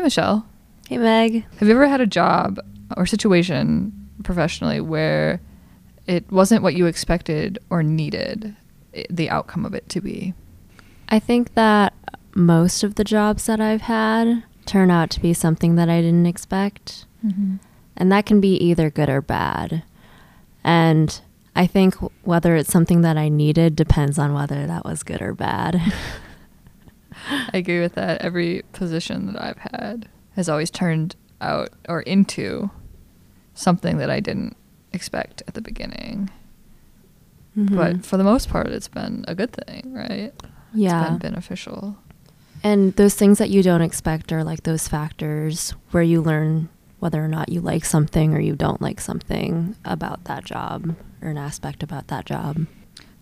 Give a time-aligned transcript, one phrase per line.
[0.00, 0.46] Hi, Michelle.
[0.88, 1.44] Hey, Meg.
[1.58, 2.58] Have you ever had a job
[2.96, 3.92] or situation
[4.24, 5.42] professionally where
[6.06, 8.56] it wasn't what you expected or needed
[9.10, 10.32] the outcome of it to be?
[11.10, 11.92] I think that
[12.34, 16.24] most of the jobs that I've had turn out to be something that I didn't
[16.24, 17.04] expect.
[17.22, 17.56] Mm-hmm.
[17.94, 19.82] And that can be either good or bad.
[20.64, 21.20] And
[21.54, 25.34] I think whether it's something that I needed depends on whether that was good or
[25.34, 25.78] bad.
[27.28, 28.22] I agree with that.
[28.22, 32.70] Every position that I've had has always turned out or into
[33.54, 34.56] something that I didn't
[34.92, 36.30] expect at the beginning.
[37.56, 37.76] Mm-hmm.
[37.76, 40.32] But for the most part, it's been a good thing, right?
[40.72, 41.00] yeah.
[41.00, 41.96] It's been beneficial.
[42.62, 47.24] And those things that you don't expect are like those factors where you learn whether
[47.24, 51.38] or not you like something or you don't like something about that job or an
[51.38, 52.66] aspect about that job.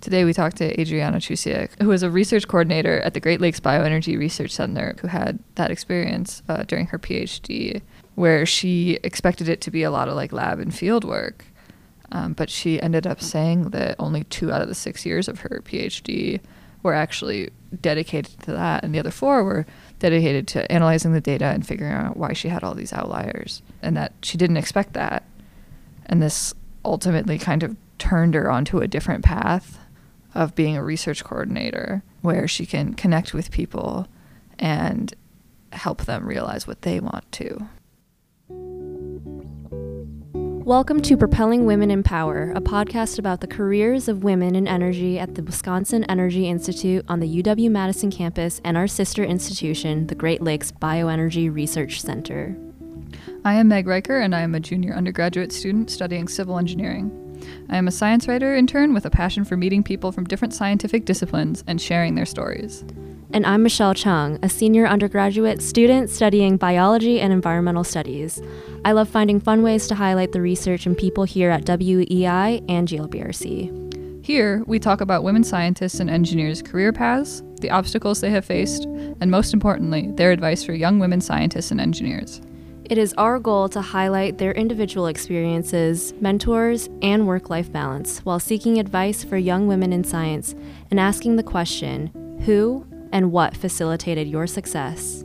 [0.01, 3.59] Today, we talked to Adriana Trusiak, who is a research coordinator at the Great Lakes
[3.59, 7.83] Bioenergy Research Center, who had that experience uh, during her PhD,
[8.15, 11.47] where she expected it to be a lot of like lab and field work.
[12.13, 15.41] Um, but she ended up saying that only two out of the six years of
[15.41, 16.41] her PhD
[16.85, 17.51] were actually
[17.81, 19.67] dedicated to that, and the other four were
[19.99, 23.97] dedicated to analyzing the data and figuring out why she had all these outliers, and
[23.97, 25.25] that she didn't expect that.
[26.07, 29.81] And this ultimately kind of turned her onto a different path
[30.35, 34.07] of being a research coordinator where she can connect with people
[34.59, 35.15] and
[35.73, 37.69] help them realize what they want to.
[40.69, 45.19] Welcome to Propelling Women in Power, a podcast about the careers of women in energy
[45.19, 50.15] at the Wisconsin Energy Institute on the UW Madison campus and our sister institution, the
[50.15, 52.55] Great Lakes Bioenergy Research Center.
[53.47, 57.28] I am Meg Riker, and I am a junior undergraduate student studying civil engineering.
[57.69, 61.05] I am a science writer intern with a passion for meeting people from different scientific
[61.05, 62.85] disciplines and sharing their stories.
[63.33, 68.41] And I'm Michelle Chung, a senior undergraduate student studying biology and environmental studies.
[68.87, 72.89] I love finding fun ways to highlight the research and people here at WEI and
[72.89, 74.25] GLBRC.
[74.25, 78.85] Here, we talk about women scientists and engineers' career paths, the obstacles they have faced,
[79.21, 82.41] and most importantly, their advice for young women scientists and engineers.
[82.89, 88.41] It is our goal to highlight their individual experiences, mentors, and work life balance while
[88.41, 90.55] seeking advice for young women in science
[90.91, 92.11] and asking the question
[92.47, 95.23] who and what facilitated your success?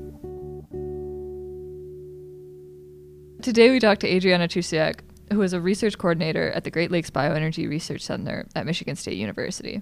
[3.41, 4.99] Today, we talked to Adriana Trusiak,
[5.31, 9.17] who is a research coordinator at the Great Lakes Bioenergy Research Center at Michigan State
[9.17, 9.81] University.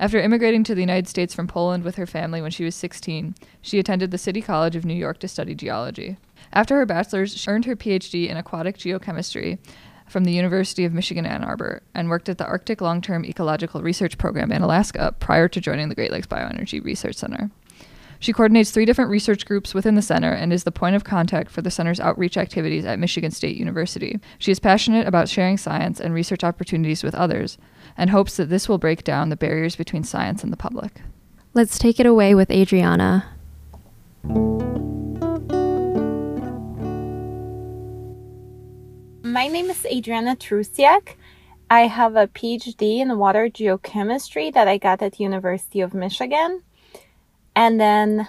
[0.00, 3.34] After immigrating to the United States from Poland with her family when she was 16,
[3.60, 6.16] she attended the City College of New York to study geology.
[6.54, 9.58] After her bachelor's, she earned her PhD in aquatic geochemistry
[10.08, 13.82] from the University of Michigan Ann Arbor and worked at the Arctic Long Term Ecological
[13.82, 17.50] Research Program in Alaska prior to joining the Great Lakes Bioenergy Research Center.
[18.20, 21.50] She coordinates three different research groups within the center and is the point of contact
[21.50, 24.18] for the center's outreach activities at Michigan State University.
[24.38, 27.58] She is passionate about sharing science and research opportunities with others
[28.00, 31.02] and hopes that this will break down the barriers between science and the public.
[31.52, 33.26] Let's take it away with Adriana.
[39.22, 41.16] My name is Adriana Trusiak.
[41.68, 46.62] I have a PhD in water geochemistry that I got at University of Michigan.
[47.54, 48.28] And then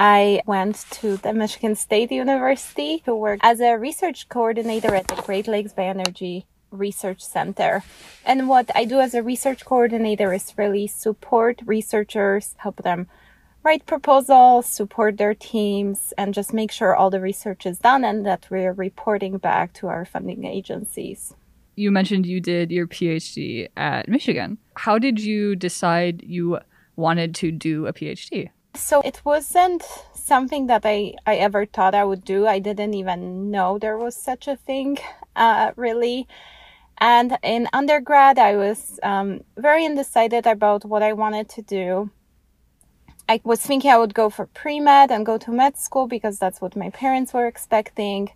[0.00, 5.14] I went to the Michigan State University to work as a research coordinator at the
[5.22, 7.84] Great Lakes Bioenergy Research Center.
[8.24, 13.08] And what I do as a research coordinator is really support researchers, help them
[13.62, 18.26] write proposals, support their teams, and just make sure all the research is done and
[18.26, 21.34] that we're reporting back to our funding agencies.
[21.76, 24.58] You mentioned you did your PhD at Michigan.
[24.76, 26.58] How did you decide you
[26.96, 28.50] wanted to do a PhD?
[28.74, 29.82] So it wasn't
[30.14, 32.46] something that I, I ever thought I would do.
[32.46, 34.98] I didn't even know there was such a thing,
[35.36, 36.26] uh, really.
[37.02, 42.10] And in undergrad, I was um, very undecided about what I wanted to do.
[43.28, 46.38] I was thinking I would go for pre med and go to med school because
[46.38, 48.30] that's what my parents were expecting.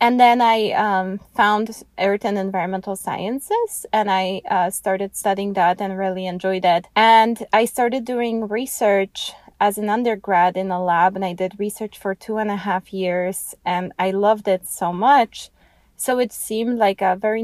[0.00, 5.78] And then I um, found earth and environmental sciences and I uh, started studying that
[5.78, 6.86] and really enjoyed it.
[6.96, 11.98] And I started doing research as an undergrad in a lab and I did research
[11.98, 15.50] for two and a half years and I loved it so much.
[15.96, 17.42] So it seemed like a very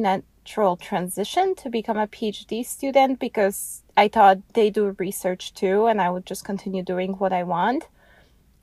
[0.49, 6.01] natural transition to become a PhD student because I thought they do research too and
[6.01, 7.87] I would just continue doing what I want.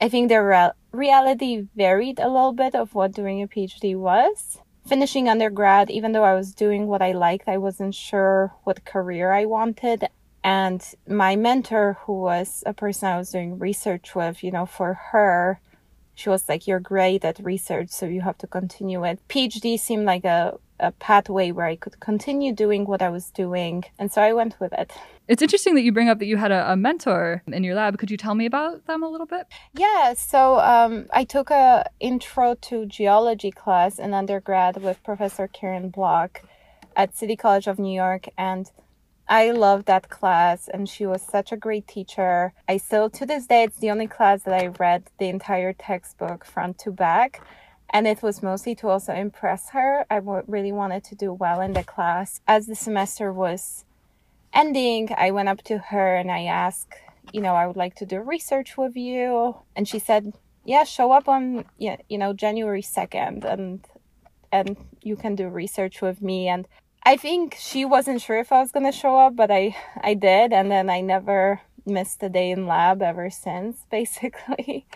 [0.02, 4.58] I think the re- reality varied a little bit of what doing a PhD was.
[4.88, 9.32] Finishing undergrad, even though I was doing what I liked, I wasn't sure what career
[9.32, 10.08] I wanted.
[10.44, 14.96] And my mentor, who was a person I was doing research with, you know, for
[15.12, 15.60] her,
[16.16, 19.20] she was like, You're great at research, so you have to continue it.
[19.28, 23.86] PhD seemed like a, a pathway where I could continue doing what I was doing.
[23.98, 24.92] And so I went with it.
[25.28, 27.98] It's interesting that you bring up that you had a, a mentor in your lab.
[27.98, 29.48] Could you tell me about them a little bit?
[29.74, 35.90] Yeah, so um, I took a intro to geology class in undergrad with Professor Karen
[35.90, 36.44] Block
[36.96, 38.28] at City College of New York.
[38.38, 38.70] And
[39.28, 42.54] I loved that class, and she was such a great teacher.
[42.70, 46.46] I still, to this day, it's the only class that I read the entire textbook
[46.46, 47.42] front to back.
[47.90, 50.06] And it was mostly to also impress her.
[50.10, 52.42] I w- really wanted to do well in the class.
[52.48, 53.86] As the semester was
[54.54, 56.94] ending, I went up to her and I asked,
[57.32, 59.58] you know, I would like to do research with you.
[59.76, 60.34] And she said,
[60.66, 63.86] yeah, show up on, you know, January 2nd and
[64.52, 66.68] and you can do research with me and
[67.08, 70.52] I think she wasn't sure if I was gonna show up, but I I did,
[70.52, 74.88] and then I never missed a day in lab ever since, basically.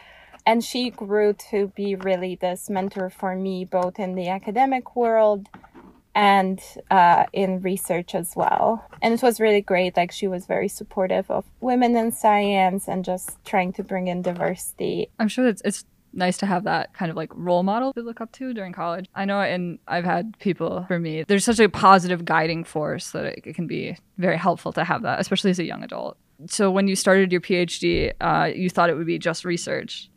[0.50, 5.48] And she grew to be really this mentor for me, both in the academic world
[6.16, 6.60] and
[6.90, 8.84] uh, in research as well.
[9.04, 9.96] And it was really great.
[9.96, 14.24] Like she was very supportive of women in science and just trying to bring in
[14.24, 15.12] diversity.
[15.19, 18.19] I'm sure it's it's nice to have that kind of like role model to look
[18.19, 19.06] up to during college.
[19.13, 23.25] I know, and I've had people for me, there's such a positive guiding force that
[23.25, 26.18] it, can be very helpful to have that, especially as a young adult.
[26.48, 30.10] So when you started your PhD, uh, you thought it would be just research,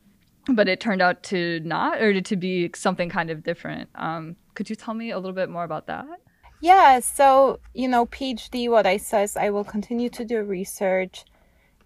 [0.49, 3.89] but it turned out to not, or to be something kind of different.
[3.95, 6.07] Um, could you tell me a little bit more about that?
[6.61, 11.25] Yeah, so, you know, PhD, what I say is I will continue to do research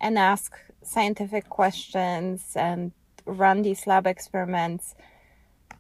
[0.01, 2.93] and ask scientific questions and
[3.25, 4.95] run these lab experiments.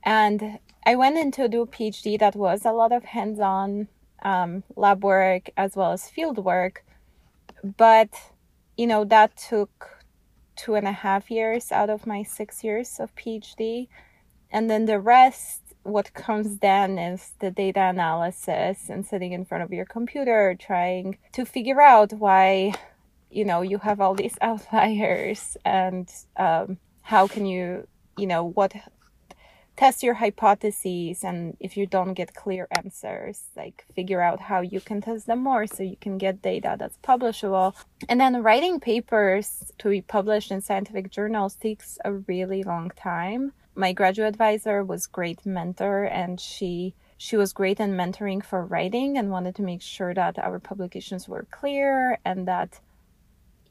[0.02, 3.88] And I went into do a PhD that was a lot of hands on
[4.22, 6.84] um, lab work as well as field work.
[7.62, 8.14] But,
[8.76, 9.95] you know, that took
[10.56, 13.88] two and a half years out of my six years of PhD.
[14.50, 19.64] And then the rest, what comes then is the data analysis and sitting in front
[19.64, 22.74] of your computer trying to figure out why,
[23.30, 27.86] you know, you have all these outliers and um, how can you
[28.16, 28.74] you know what
[29.76, 34.80] test your hypotheses and if you don't get clear answers like figure out how you
[34.80, 37.74] can test them more so you can get data that's publishable.
[38.08, 43.52] And then writing papers to be published in scientific journals takes a really long time.
[43.74, 49.16] My graduate advisor was great mentor and she she was great in mentoring for writing
[49.16, 52.80] and wanted to make sure that our publications were clear and that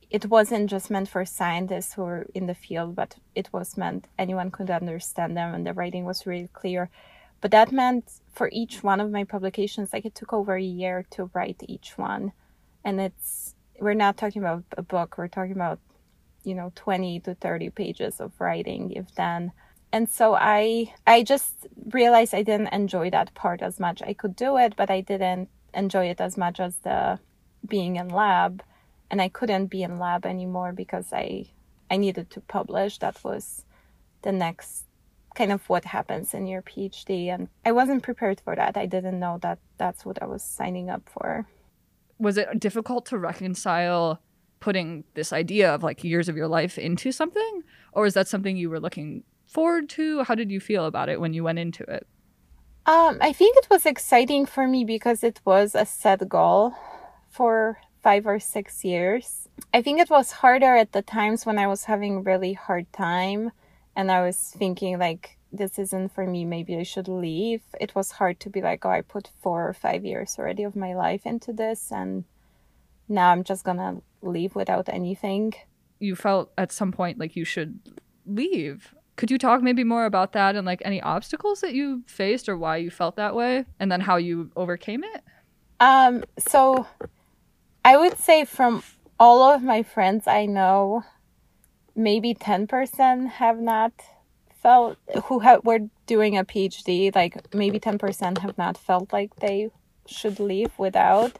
[0.09, 4.07] it wasn't just meant for scientists who were in the field, but it was meant
[4.17, 6.89] anyone could understand them, and the writing was really clear.
[7.41, 11.05] But that meant for each one of my publications, like it took over a year
[11.11, 12.33] to write each one,
[12.83, 15.79] and it's we're not talking about a book; we're talking about
[16.43, 19.51] you know 20 to 30 pages of writing, if then.
[19.91, 24.01] And so I I just realized I didn't enjoy that part as much.
[24.01, 27.19] I could do it, but I didn't enjoy it as much as the
[27.67, 28.63] being in lab
[29.09, 31.47] and I couldn't be in lab anymore because I
[31.89, 32.97] I needed to publish.
[32.99, 33.65] That was
[34.21, 34.85] the next
[35.35, 38.77] kind of what happens in your PhD and I wasn't prepared for that.
[38.77, 41.45] I didn't know that that's what I was signing up for.
[42.17, 44.21] Was it difficult to reconcile
[44.61, 48.55] putting this idea of like years of your life into something or is that something
[48.55, 50.23] you were looking forward to?
[50.23, 52.07] How did you feel about it when you went into it?
[52.85, 56.73] Um, I think it was exciting for me because it was a set goal
[57.29, 59.49] for five or six years.
[59.73, 63.51] I think it was harder at the times when I was having really hard time
[63.95, 67.63] and I was thinking like this isn't for me, maybe I should leave.
[67.81, 70.75] It was hard to be like, oh, I put four or five years already of
[70.75, 72.25] my life into this and
[73.09, 75.53] now I'm just gonna leave without anything.
[75.97, 77.79] You felt at some point like you should
[78.27, 78.93] leave.
[79.15, 82.55] Could you talk maybe more about that and like any obstacles that you faced or
[82.55, 85.23] why you felt that way and then how you overcame it?
[85.79, 86.85] Um so
[87.85, 88.81] I would say from
[89.19, 91.03] all of my friends I know,
[91.95, 93.93] maybe 10% have not
[94.63, 99.69] felt who have, were doing a PhD, like maybe 10% have not felt like they
[100.07, 101.37] should leave without.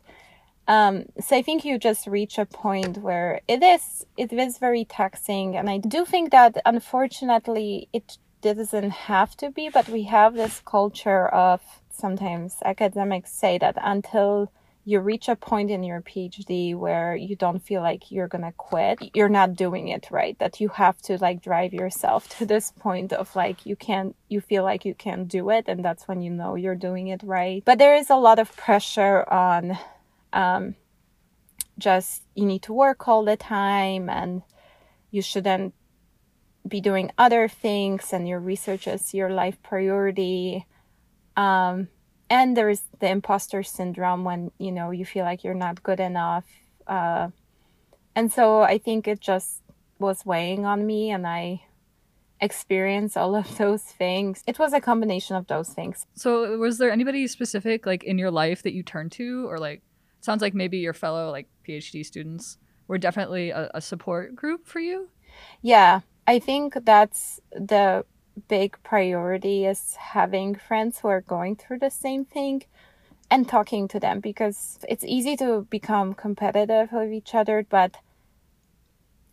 [0.68, 4.86] Um, so I think you just reach a point where it is it is very
[4.86, 10.36] taxing, and I do think that unfortunately it doesn't have to be, but we have
[10.36, 14.52] this culture of sometimes academics say that until
[14.88, 19.00] you reach a point in your PhD where you don't feel like you're gonna quit,
[19.15, 20.38] you're not doing it right.
[20.38, 24.42] That you have to like drive yourself to this point of like you can't, you
[24.42, 27.63] feel like you can't do it, and that's when you know you're doing it right.
[27.65, 29.77] But there is a lot of pressure on
[30.34, 30.75] um,
[31.80, 34.44] just you need to work all the time and
[35.12, 35.74] you shouldn't
[36.68, 40.65] be doing other things and your research is your life priority.
[41.38, 41.89] Um,
[42.29, 46.46] and there's the imposter syndrome when you know you feel like you're not good enough.
[46.88, 47.29] Uh,
[48.15, 49.62] and so I think it just
[50.00, 51.63] was weighing on me, and I
[52.41, 54.44] experienced all of those things.
[54.48, 56.05] It was a combination of those things.
[56.15, 59.82] So, was there anybody specific like in your life that you turned to, or like
[60.22, 64.79] sounds like maybe your fellow like PhD students were definitely a, a support group for
[64.79, 65.10] you?
[65.62, 68.05] Yeah, I think that's the
[68.48, 72.63] big priority is having friends who are going through the same thing
[73.32, 77.98] and talking to them because it's easy to become competitive with each other, but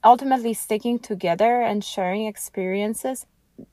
[0.05, 3.27] ultimately sticking together and sharing experiences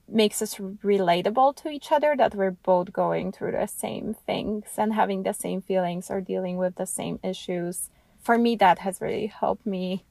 [0.07, 4.93] makes us relatable to each other that we're both going through the same things and
[4.93, 7.89] having the same feelings or dealing with the same issues.
[8.21, 10.05] For me, that has really helped me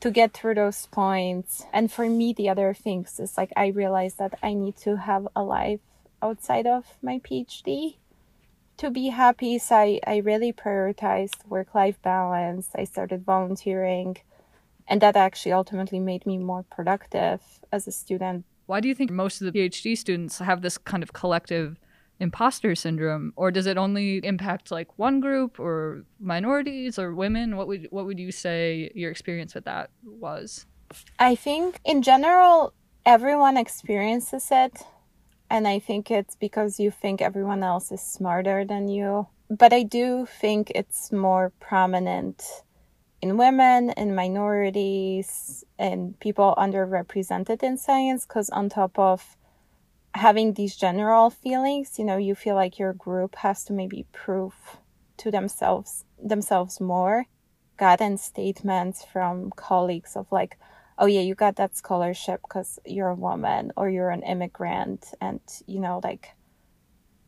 [0.00, 1.64] to get through those points.
[1.72, 5.26] And for me, the other things is like I realized that I need to have
[5.34, 5.80] a life
[6.22, 7.96] outside of my PhD
[8.76, 9.58] to be happy.
[9.58, 12.70] So I, I really prioritized work life balance.
[12.74, 14.18] I started volunteering,
[14.86, 17.40] and that actually ultimately made me more productive
[17.72, 18.44] as a student.
[18.66, 21.78] Why do you think most of the PhD students have this kind of collective
[22.18, 27.56] imposter syndrome or does it only impact like one group or minorities or women?
[27.56, 30.66] What would what would you say your experience with that was?
[31.18, 32.72] I think in general
[33.04, 34.82] everyone experiences it
[35.48, 39.26] and i think it's because you think everyone else is smarter than you.
[39.48, 42.42] But i do think it's more prominent
[43.22, 49.36] in women in minorities and people underrepresented in science because on top of
[50.16, 54.54] having these general feelings, you know, you feel like your group has to maybe prove
[55.18, 57.26] to themselves themselves more.
[57.76, 60.58] Gotten statements from colleagues of like,
[60.98, 65.40] "Oh yeah, you got that scholarship because you're a woman or you're an immigrant," and
[65.66, 66.34] you know, like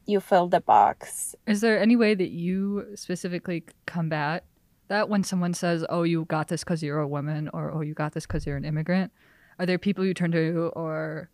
[0.06, 1.34] you fill the box.
[1.46, 4.44] Is there any way that you specifically combat
[4.88, 7.92] that when someone says, "Oh, you got this because you're a woman," or "Oh, you
[7.92, 9.12] got this because you're an immigrant"?
[9.58, 11.28] Are there people you turn to, or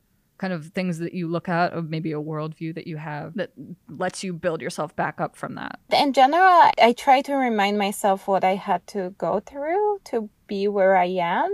[0.44, 3.50] kind of things that you look at, or maybe a worldview that you have that
[3.88, 5.80] lets you build yourself back up from that?
[5.90, 10.68] In general, I try to remind myself what I had to go through to be
[10.68, 11.50] where I am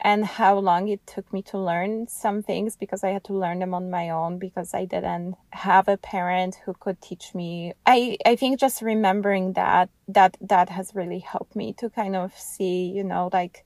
[0.00, 3.58] and how long it took me to learn some things because I had to learn
[3.58, 7.72] them on my own because I didn't have a parent who could teach me.
[7.86, 12.38] I, I think just remembering that that that has really helped me to kind of
[12.38, 13.64] see, you know, like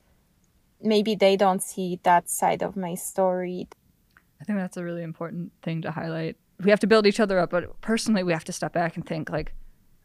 [0.80, 3.68] maybe they don't see that side of my story.
[4.40, 6.36] I think that's a really important thing to highlight.
[6.62, 9.06] We have to build each other up, but personally, we have to step back and
[9.06, 9.52] think like,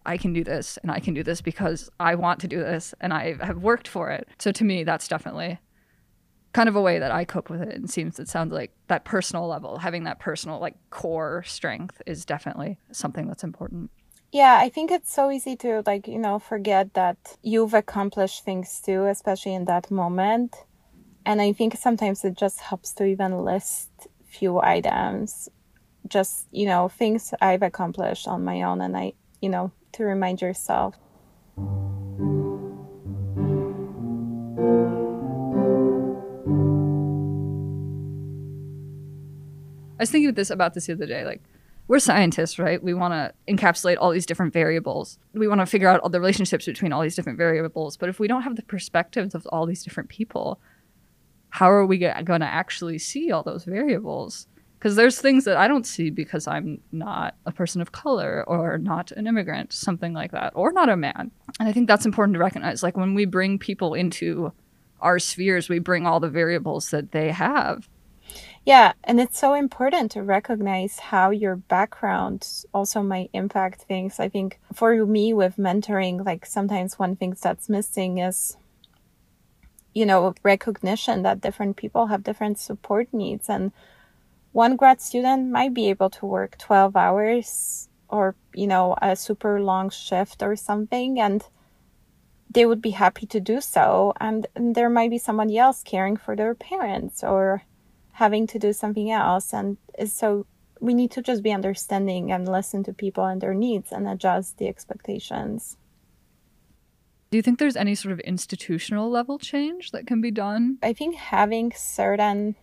[0.05, 2.93] I can do this and I can do this because I want to do this
[3.00, 4.27] and I have worked for it.
[4.39, 5.59] So to me, that's definitely
[6.53, 7.75] kind of a way that I cope with it.
[7.75, 12.25] And seems it sounds like that personal level, having that personal like core strength is
[12.25, 13.91] definitely something that's important.
[14.31, 18.81] Yeah, I think it's so easy to like, you know, forget that you've accomplished things
[18.83, 20.55] too, especially in that moment.
[21.25, 23.89] And I think sometimes it just helps to even list
[24.31, 25.50] few items,
[26.07, 28.81] just, you know, things I've accomplished on my own.
[28.81, 30.95] And I, you know, to remind yourself.
[40.00, 41.25] I was thinking of this about this the other day.
[41.25, 41.43] Like,
[41.88, 42.81] we're scientists, right?
[42.81, 45.19] We want to encapsulate all these different variables.
[45.33, 47.97] We want to figure out all the relationships between all these different variables.
[47.97, 50.59] But if we don't have the perspectives of all these different people,
[51.51, 54.48] how are we going to actually see all those variables?
[54.79, 58.79] Because there's things that I don't see because I'm not a person of color or
[58.79, 61.29] not an immigrant, something like that, or not a man.
[61.60, 62.81] And I think that's important to recognize.
[62.81, 64.51] Like when we bring people into
[65.00, 67.88] our spheres, we bring all the variables that they have.
[68.65, 74.20] Yeah, and it's so important to recognize how your background also might impact things.
[74.20, 78.58] I think for me with mentoring, like sometimes one thing that's missing is
[79.93, 83.50] you know recognition that different people have different support needs.
[83.50, 83.71] And
[84.51, 89.62] one grad student might be able to work 12 hours or you know a super
[89.62, 91.43] long shift or something and
[92.53, 94.13] they would be happy to do so.
[94.19, 97.63] And, and there might be somebody else caring for their parents or
[98.13, 99.53] having to do something else.
[99.53, 100.45] And so
[100.79, 104.57] we need to just be understanding and listen to people and their needs and adjust
[104.57, 105.77] the expectations
[107.31, 110.77] do you think there's any sort of institutional level change that can be done?
[110.83, 112.55] I think having certain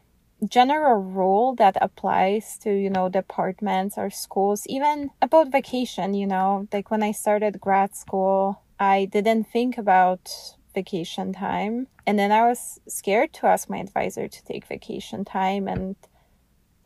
[0.48, 6.68] general rule that applies to you know departments or schools even about vacation you know
[6.72, 10.30] like when i started grad school i didn't think about
[10.74, 11.88] vacation time.
[12.06, 15.96] And then I was scared to ask my advisor to take vacation time and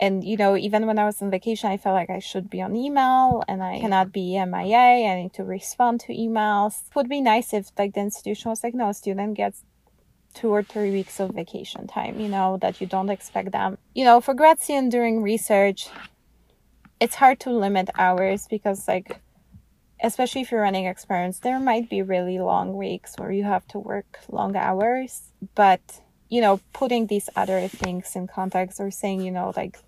[0.03, 2.61] and you know even when i was on vacation i felt like i should be
[2.61, 6.89] on email and i cannot be mia i need to respond to emails.
[6.89, 9.63] It would be nice if like the institution was like no student gets
[10.35, 13.79] two or three weeks of vacation time you know that you don't expect them.
[13.95, 15.89] You know for grad student during research
[16.99, 19.21] it's hard to limit hours because like
[20.03, 23.79] especially if you're running experiments there might be really long weeks where you have to
[23.79, 25.31] work long hours.
[25.55, 29.79] But you know putting these other things in context or saying you know like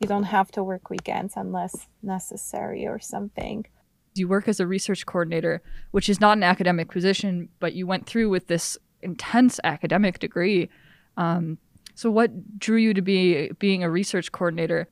[0.00, 3.66] you don't have to work weekends unless necessary or something.
[4.14, 8.06] You work as a research coordinator, which is not an academic position, but you went
[8.06, 10.70] through with this intense academic degree.
[11.16, 11.58] Um,
[11.94, 14.88] so, what drew you to be being a research coordinator?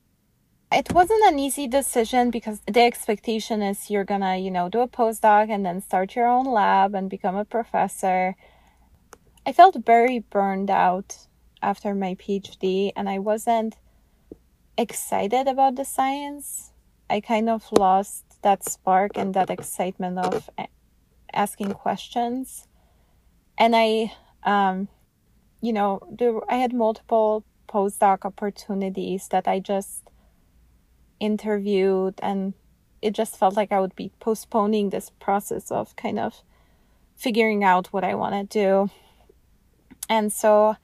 [0.71, 4.87] It wasn't an easy decision because the expectation is you're gonna, you know, do a
[4.87, 8.35] postdoc and then start your own lab and become a professor.
[9.45, 11.27] I felt very burned out
[11.61, 13.75] after my PhD, and I wasn't
[14.77, 16.71] excited about the science.
[17.09, 20.49] I kind of lost that spark and that excitement of
[21.33, 22.67] asking questions.
[23.57, 24.13] And I,
[24.43, 24.87] um,
[25.61, 30.03] you know, there, I had multiple postdoc opportunities that I just
[31.19, 32.53] interviewed, and
[33.01, 36.43] it just felt like I would be postponing this process of kind of
[37.15, 38.91] figuring out what I want to do.
[40.09, 40.75] And so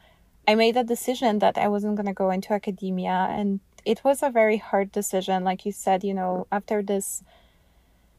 [0.47, 4.23] I made a decision that I wasn't going to go into academia and it was
[4.23, 5.43] a very hard decision.
[5.43, 7.23] Like you said, you know, after this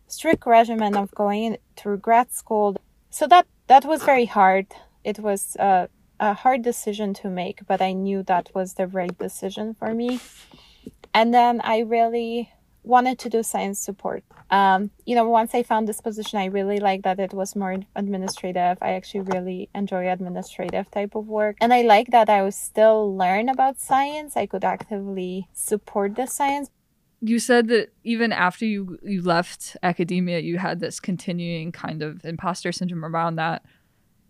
[0.06, 2.76] strict regimen of going through grad school,
[3.10, 4.66] so that that was very hard.
[5.04, 5.88] It was a,
[6.20, 10.20] a hard decision to make, but I knew that was the right decision for me.
[11.14, 12.50] And then I really
[12.84, 14.24] wanted to do science support.
[14.50, 17.76] Um, you know, once I found this position, I really liked that it was more
[17.96, 18.78] administrative.
[18.82, 21.56] I actually really enjoy administrative type of work.
[21.60, 24.36] And I like that I would still learn about science.
[24.36, 26.70] I could actively support the science.
[27.20, 32.24] You said that even after you, you left academia, you had this continuing kind of
[32.24, 33.64] imposter syndrome around that.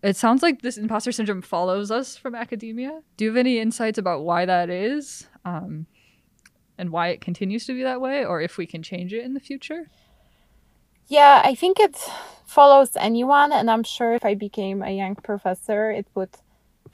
[0.03, 3.01] It sounds like this imposter syndrome follows us from academia.
[3.17, 5.27] Do you have any insights about why that is?
[5.43, 5.87] Um,
[6.83, 9.33] and why it continues to be that way or if we can change it in
[9.33, 9.89] the future?
[11.07, 11.95] Yeah, I think it
[12.45, 16.35] follows anyone, and I'm sure if I became a young professor, it would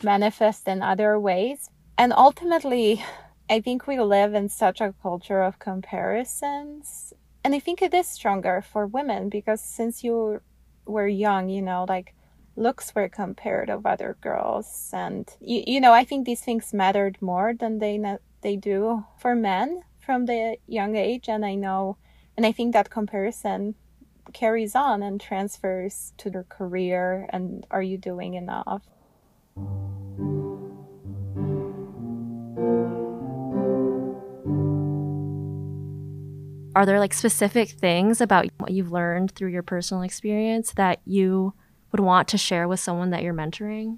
[0.04, 1.72] manifest in other ways.
[1.98, 3.04] And ultimately,
[3.50, 7.14] I think we live in such a culture of comparisons.
[7.44, 10.42] And I think it is stronger for women because since you
[10.86, 12.14] were young, you know, like
[12.56, 14.92] looks were compared of other girls.
[14.94, 17.98] And, you, you know, I think these things mattered more than they
[18.42, 21.98] they do for men from the young age and i know
[22.36, 23.76] and i think that comparison
[24.34, 28.84] carries on and transfers to their career and are you doing enough?
[36.76, 41.54] Are there like specific things about what you've learned through your personal experience that you
[41.92, 43.98] would want to share with someone that you're mentoring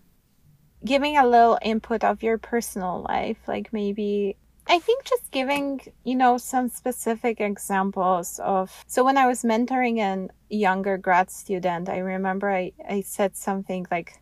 [0.86, 4.36] giving a little input of your personal life like maybe
[4.68, 8.84] I think just giving, you know, some specific examples of.
[8.88, 13.88] So when I was mentoring a younger grad student, I remember I, I said something
[13.92, 14.14] like,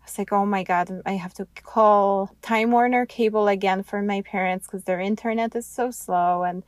[0.00, 4.02] I was like, oh my God, I have to call Time Warner Cable again for
[4.02, 6.44] my parents because their internet is so slow.
[6.44, 6.62] And,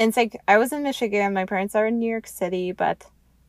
[0.00, 3.06] and it's like, I was in Michigan, my parents are in New York City, but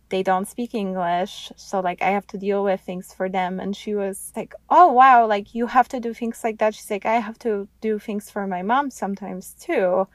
[0.10, 1.52] they don't speak English.
[1.56, 3.60] So like I have to deal with things for them.
[3.60, 6.76] And she was like, Oh wow, like you have to do things like that.
[6.76, 10.08] She's like, I have to do things for my mom sometimes too.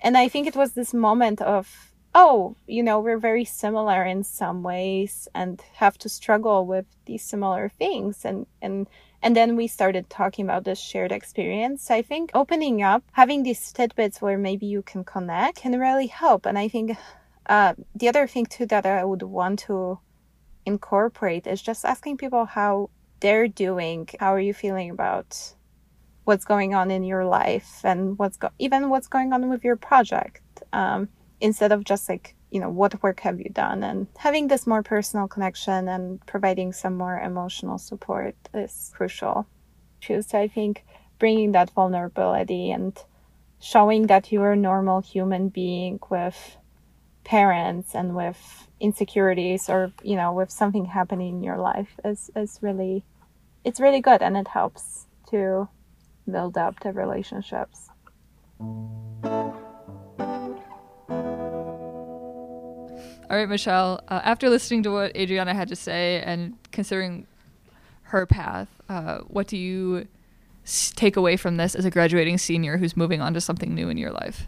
[0.00, 4.24] And I think it was this moment of, oh, you know, we're very similar in
[4.24, 8.86] some ways and have to struggle with these similar things and and
[9.24, 11.90] and then we started talking about this shared experience.
[11.92, 16.44] I think opening up, having these tidbits where maybe you can connect can really help.
[16.44, 16.96] And I think
[17.46, 19.98] uh, the other thing too that I would want to
[20.66, 24.08] incorporate is just asking people how they're doing.
[24.20, 25.54] How are you feeling about
[26.24, 29.76] what's going on in your life and what's go- even what's going on with your
[29.76, 31.08] project um,
[31.40, 34.82] instead of just like you know what work have you done and having this more
[34.82, 39.46] personal connection and providing some more emotional support is crucial
[40.00, 40.84] too so i think
[41.18, 42.98] bringing that vulnerability and
[43.58, 46.56] showing that you're a normal human being with
[47.24, 52.58] parents and with insecurities or you know with something happening in your life is is
[52.62, 53.04] really
[53.64, 55.68] it's really good and it helps to
[56.30, 57.88] build up the relationships
[63.30, 67.26] all right michelle uh, after listening to what adriana had to say and considering
[68.12, 70.06] her path, uh, what do you
[70.94, 73.96] take away from this as a graduating senior who's moving on to something new in
[73.96, 74.46] your life?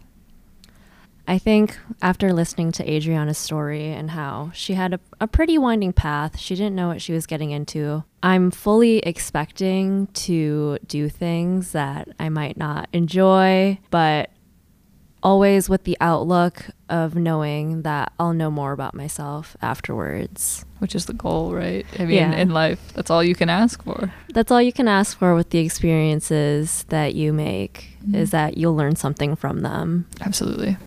[1.27, 5.93] I think after listening to Adriana's story and how she had a, a pretty winding
[5.93, 8.03] path, she didn't know what she was getting into.
[8.21, 14.29] I'm fully expecting to do things that I might not enjoy, but
[15.23, 20.63] always with the outlook of knowing that I'll know more about myself afterwards.
[20.77, 21.83] Which is the goal, right?
[21.97, 22.33] I mean, Yeah.
[22.33, 24.13] in life, that's all you can ask for.
[24.31, 28.37] That's all you can ask for with the experiences that you make is mm-hmm.
[28.37, 30.05] that you'll learn something from them.
[30.21, 30.77] Absolutely.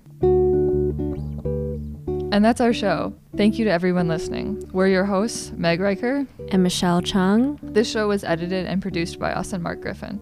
[2.31, 3.15] And that's our show.
[3.37, 4.69] Thank you to everyone listening.
[4.73, 6.27] We're your hosts, Meg Riker.
[6.51, 10.21] And Michelle Chung, This show was edited and produced by us and Mark Griffin.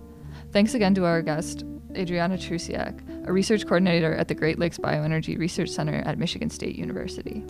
[0.52, 1.64] Thanks again to our guest,
[1.96, 6.76] Adriana Trusiak, a research coordinator at the Great Lakes Bioenergy Research Center at Michigan State
[6.76, 7.42] University.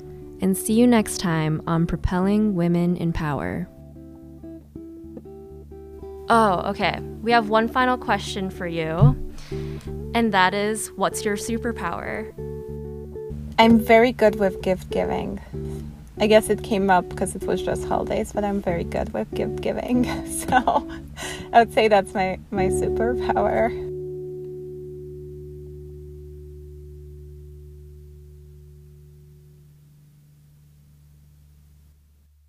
[0.42, 3.66] and see you next time on Propelling Women in Power.
[6.28, 6.98] Oh, okay.
[7.22, 9.16] We have one final question for you.
[10.14, 12.32] And that is what's your superpower?
[13.58, 15.40] I'm very good with gift giving.
[16.18, 19.32] I guess it came up because it was just holidays, but I'm very good with
[19.34, 20.04] gift giving.
[20.46, 20.88] So
[21.52, 23.85] I would say that's my, my superpower.